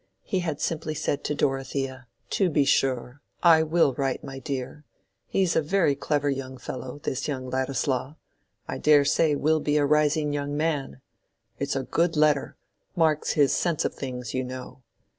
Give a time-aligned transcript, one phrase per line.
[0.23, 4.83] He had simply said to Dorothea— "To be sure, I will write, my dear.
[5.27, 10.57] He's a very clever young fellow—this young Ladislaw—I dare say will be a rising young
[10.57, 11.01] man.
[11.59, 14.81] It's a good letter—marks his sense of things, you know.